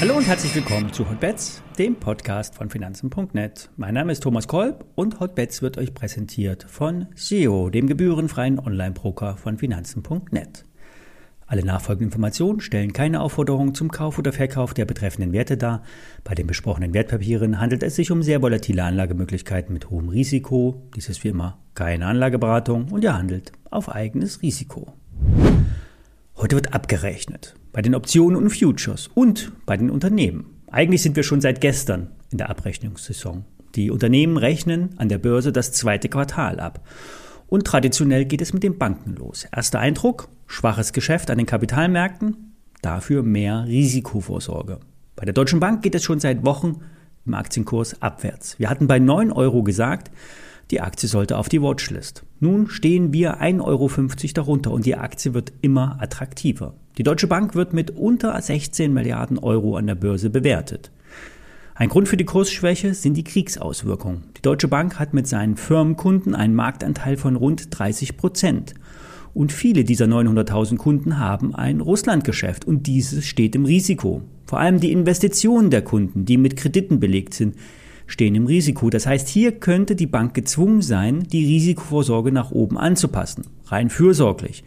[0.00, 3.68] Hallo und herzlich willkommen zu Hotbets, dem Podcast von Finanzen.net.
[3.76, 9.36] Mein Name ist Thomas Kolb und Hotbets wird euch präsentiert von SEO, dem gebührenfreien Online-Broker
[9.36, 10.67] von Finanzen.net.
[11.50, 15.82] Alle nachfolgenden Informationen stellen keine Aufforderung zum Kauf oder Verkauf der betreffenden Werte dar.
[16.22, 20.82] Bei den besprochenen Wertpapieren handelt es sich um sehr volatile Anlagemöglichkeiten mit hohem Risiko.
[20.94, 24.92] Dies ist wie immer keine Anlageberatung und ihr handelt auf eigenes Risiko.
[26.36, 27.54] Heute wird abgerechnet.
[27.72, 30.58] Bei den Optionen und Futures und bei den Unternehmen.
[30.70, 33.46] Eigentlich sind wir schon seit gestern in der Abrechnungssaison.
[33.74, 36.86] Die Unternehmen rechnen an der Börse das zweite Quartal ab.
[37.48, 39.46] Und traditionell geht es mit den Banken los.
[39.50, 44.78] Erster Eindruck, schwaches Geschäft an den Kapitalmärkten, dafür mehr Risikovorsorge.
[45.16, 46.82] Bei der Deutschen Bank geht es schon seit Wochen
[47.26, 48.58] im Aktienkurs abwärts.
[48.58, 50.10] Wir hatten bei 9 Euro gesagt,
[50.70, 52.24] die Aktie sollte auf die Watchlist.
[52.40, 53.90] Nun stehen wir 1,50 Euro
[54.34, 56.74] darunter und die Aktie wird immer attraktiver.
[56.98, 60.90] Die Deutsche Bank wird mit unter 16 Milliarden Euro an der Börse bewertet.
[61.80, 64.24] Ein Grund für die Kursschwäche sind die Kriegsauswirkungen.
[64.36, 68.74] Die Deutsche Bank hat mit seinen Firmenkunden einen Marktanteil von rund 30 Prozent.
[69.32, 74.22] Und viele dieser 900.000 Kunden haben ein Russlandgeschäft und dieses steht im Risiko.
[74.44, 77.54] Vor allem die Investitionen der Kunden, die mit Krediten belegt sind,
[78.08, 78.90] stehen im Risiko.
[78.90, 83.44] Das heißt, hier könnte die Bank gezwungen sein, die Risikovorsorge nach oben anzupassen.
[83.66, 84.64] Rein fürsorglich.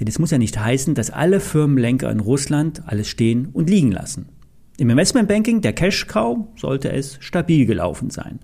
[0.00, 3.92] Denn es muss ja nicht heißen, dass alle Firmenlenker in Russland alles stehen und liegen
[3.92, 4.30] lassen.
[4.80, 8.38] Im Investmentbanking, der Cash-Cow, sollte es stabil gelaufen sein.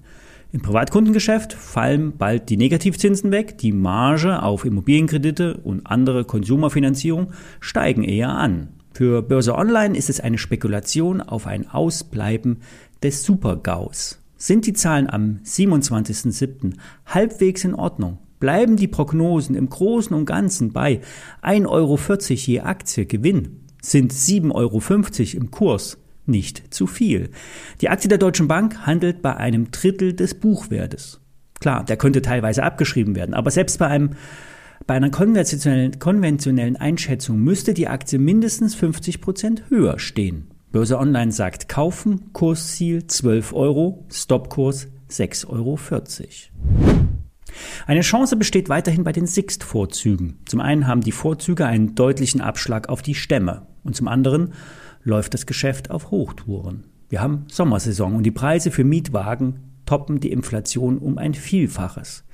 [0.51, 8.03] Im Privatkundengeschäft fallen bald die Negativzinsen weg, die Marge auf Immobilienkredite und andere Konsumerfinanzierung steigen
[8.03, 8.71] eher an.
[8.93, 12.62] Für Börse Online ist es eine Spekulation auf ein Ausbleiben
[13.05, 14.19] des Super-GAUs.
[14.37, 16.73] Sind die Zahlen am 27.07.
[17.07, 21.01] halbwegs in Ordnung, bleiben die Prognosen im Großen und Ganzen bei
[21.45, 24.83] 1,40 Euro je Aktie Gewinn, sind 7,50 Euro
[25.41, 27.30] im Kurs, nicht zu viel.
[27.80, 31.21] Die Aktie der Deutschen Bank handelt bei einem Drittel des Buchwertes.
[31.60, 34.10] Klar, der könnte teilweise abgeschrieben werden, aber selbst bei einem
[34.87, 40.50] bei einer konventionellen, konventionellen Einschätzung müsste die Aktie mindestens 50 Prozent höher stehen.
[40.72, 45.78] Börse Online sagt kaufen, Kursziel 12 Euro, Stopkurs 6,40 Euro.
[47.87, 50.41] Eine Chance besteht weiterhin bei den Sixt-Vorzügen.
[50.47, 54.53] Zum einen haben die Vorzüge einen deutlichen Abschlag auf die Stämme und zum anderen
[55.04, 56.84] läuft das Geschäft auf Hochtouren.
[57.09, 62.25] Wir haben Sommersaison und die Preise für Mietwagen toppen die Inflation um ein Vielfaches.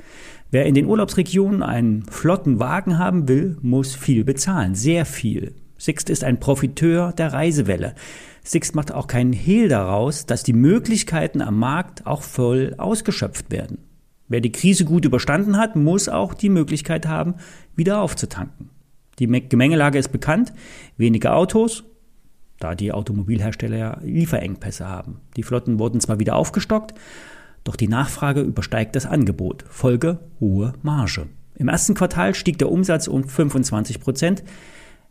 [0.50, 5.54] Wer in den Urlaubsregionen einen flotten Wagen haben will, muss viel bezahlen, sehr viel.
[5.76, 7.94] Sixt ist ein Profiteur der Reisewelle.
[8.42, 13.78] Sixt macht auch keinen Hehl daraus, dass die Möglichkeiten am Markt auch voll ausgeschöpft werden.
[14.28, 17.34] Wer die Krise gut überstanden hat, muss auch die Möglichkeit haben,
[17.74, 18.70] wieder aufzutanken.
[19.18, 20.52] Die Gemengelage ist bekannt.
[20.96, 21.84] Wenige Autos,
[22.60, 25.20] da die Automobilhersteller Lieferengpässe haben.
[25.36, 26.94] Die Flotten wurden zwar wieder aufgestockt,
[27.64, 29.64] doch die Nachfrage übersteigt das Angebot.
[29.68, 31.26] Folge hohe Marge.
[31.56, 34.44] Im ersten Quartal stieg der Umsatz um 25 Prozent.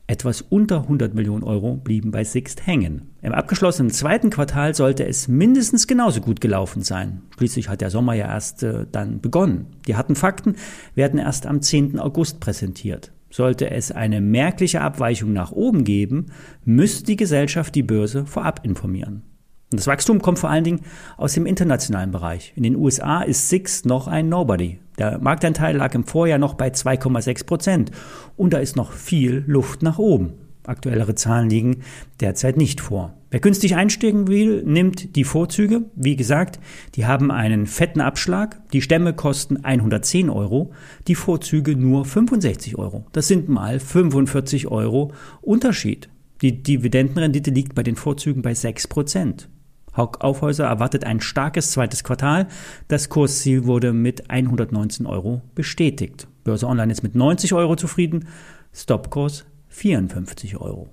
[0.08, 3.12] Etwas unter 100 Millionen Euro blieben bei Sixt hängen.
[3.22, 7.22] Im abgeschlossenen zweiten Quartal sollte es mindestens genauso gut gelaufen sein.
[7.38, 9.68] Schließlich hat der Sommer ja erst äh, dann begonnen.
[9.86, 10.56] Die harten Fakten
[10.96, 12.00] werden erst am 10.
[12.00, 13.12] August präsentiert.
[13.30, 16.28] Sollte es eine merkliche Abweichung nach oben geben,
[16.66, 19.24] müsste die Gesellschaft die Börse vorab informieren.
[19.72, 20.82] Und das Wachstum kommt vor allen Dingen
[21.16, 22.54] aus dem internationalen Bereich.
[22.56, 24.80] In den USA ist Six noch ein Nobody.
[24.98, 27.92] Der Marktanteil lag im Vorjahr noch bei 2,6 Prozent.
[28.36, 30.34] Und da ist noch viel Luft nach oben.
[30.70, 31.82] Aktuellere Zahlen liegen
[32.20, 33.16] derzeit nicht vor.
[33.32, 35.84] Wer günstig einsteigen will, nimmt die Vorzüge.
[35.96, 36.60] Wie gesagt,
[36.96, 38.60] die haben einen fetten Abschlag.
[38.72, 40.72] Die Stämme kosten 110 Euro,
[41.08, 43.06] die Vorzüge nur 65 Euro.
[43.12, 46.10] Das sind mal 45 Euro Unterschied.
[46.42, 49.50] Die Dividendenrendite liegt bei den Vorzügen bei 6 Prozent.
[49.96, 52.48] Haug Aufhäuser erwartet ein starkes zweites Quartal.
[52.88, 56.28] Das Kursziel wurde mit 119 Euro bestätigt.
[56.44, 58.28] Börse Online ist mit 90 Euro zufrieden.
[58.74, 60.90] Stopkurs 54 Euro.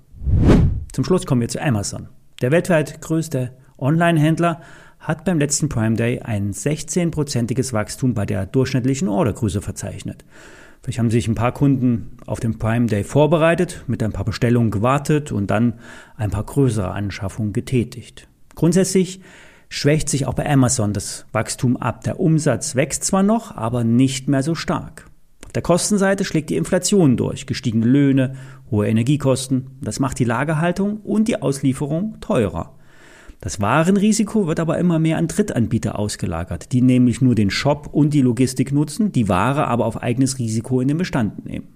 [0.92, 2.08] Zum Schluss kommen wir zu Amazon.
[2.40, 4.60] Der weltweit größte Online-Händler
[5.00, 10.24] hat beim letzten Prime Day ein 16-prozentiges Wachstum bei der durchschnittlichen Ordergröße verzeichnet.
[10.82, 14.70] Vielleicht haben sich ein paar Kunden auf den Prime Day vorbereitet, mit ein paar Bestellungen
[14.70, 15.74] gewartet und dann
[16.16, 18.28] ein paar größere Anschaffungen getätigt.
[18.54, 19.20] Grundsätzlich
[19.68, 22.04] schwächt sich auch bei Amazon das Wachstum ab.
[22.04, 25.06] Der Umsatz wächst zwar noch, aber nicht mehr so stark.
[25.56, 28.34] Der Kostenseite schlägt die Inflation durch, gestiegene Löhne,
[28.70, 29.70] hohe Energiekosten.
[29.80, 32.74] Das macht die Lagerhaltung und die Auslieferung teurer.
[33.40, 38.12] Das Warenrisiko wird aber immer mehr an Drittanbieter ausgelagert, die nämlich nur den Shop und
[38.12, 41.68] die Logistik nutzen, die Ware aber auf eigenes Risiko in den Bestand nehmen.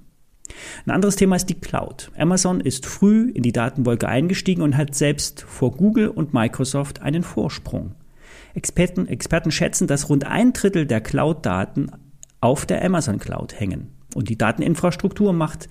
[0.84, 2.12] Ein anderes Thema ist die Cloud.
[2.18, 7.22] Amazon ist früh in die Datenwolke eingestiegen und hat selbst vor Google und Microsoft einen
[7.22, 7.94] Vorsprung.
[8.52, 11.92] Experten, Experten schätzen, dass rund ein Drittel der Cloud-Daten
[12.40, 13.88] auf der Amazon Cloud hängen.
[14.14, 15.68] Und die Dateninfrastruktur macht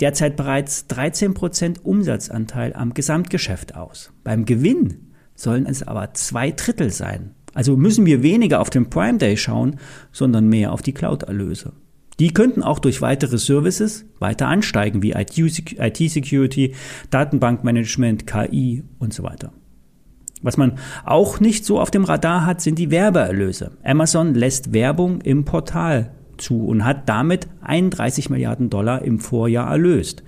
[0.00, 4.12] derzeit bereits 13 Prozent Umsatzanteil am Gesamtgeschäft aus.
[4.24, 7.34] Beim Gewinn sollen es aber zwei Drittel sein.
[7.54, 9.78] Also müssen wir weniger auf den Prime Day schauen,
[10.10, 11.72] sondern mehr auf die Cloud-Erlöse.
[12.18, 16.74] Die könnten auch durch weitere Services weiter ansteigen, wie IT-Security,
[17.10, 19.52] Datenbankmanagement, KI und so weiter.
[20.42, 23.72] Was man auch nicht so auf dem Radar hat, sind die Werbeerlöse.
[23.84, 30.22] Amazon lässt Werbung im Portal zu und hat damit 31 Milliarden Dollar im Vorjahr erlöst.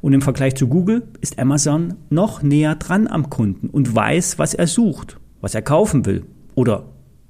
[0.00, 4.54] Und im Vergleich zu Google ist Amazon noch näher dran am Kunden und weiß, was
[4.54, 6.24] er sucht, was er kaufen will
[6.54, 6.84] oder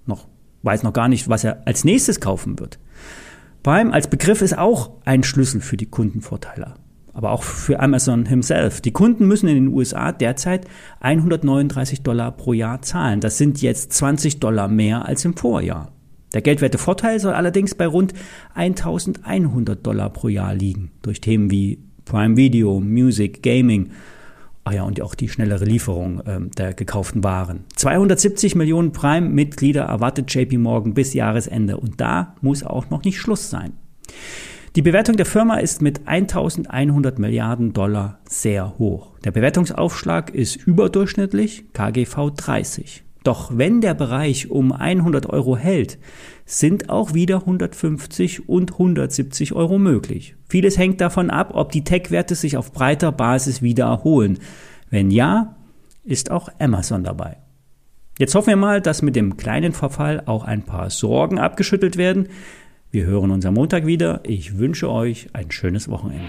[0.07, 0.29] noch
[0.63, 2.79] weiß noch gar nicht, was er als nächstes kaufen wird.
[3.63, 6.75] Prime als Begriff ist auch ein Schlüssel für die Kundenvorteile,
[7.13, 8.81] aber auch für Amazon himself.
[8.81, 10.67] Die Kunden müssen in den USA derzeit
[11.01, 13.21] 139 Dollar pro Jahr zahlen.
[13.21, 15.93] Das sind jetzt 20 Dollar mehr als im Vorjahr.
[16.33, 18.15] Der geldwerte Vorteil soll allerdings bei rund
[18.55, 23.91] 1100 Dollar pro Jahr liegen, durch Themen wie Prime Video, Music, Gaming
[24.63, 27.65] Ah ja, und auch die schnellere Lieferung äh, der gekauften Waren.
[27.77, 33.49] 270 Millionen Prime-Mitglieder erwartet JP Morgan bis Jahresende und da muss auch noch nicht Schluss
[33.49, 33.73] sein.
[34.77, 39.19] Die Bewertung der Firma ist mit 1100 Milliarden Dollar sehr hoch.
[39.25, 43.03] Der Bewertungsaufschlag ist überdurchschnittlich, KGV 30.
[43.25, 45.99] Doch wenn der Bereich um 100 Euro hält,
[46.47, 50.37] sind auch wieder 150 und 170 Euro möglich.
[50.49, 54.39] Vieles hängt davon ab, ob die Tech-Werte sich auf breiter Basis wieder erholen.
[54.89, 55.57] Wenn ja,
[56.05, 57.39] ist auch Amazon dabei.
[58.21, 62.29] Jetzt hoffen wir mal, dass mit dem kleinen Verfall auch ein paar Sorgen abgeschüttelt werden.
[62.93, 64.21] Wir hören uns am Montag wieder.
[64.25, 66.27] Ich wünsche euch ein schönes Wochenende.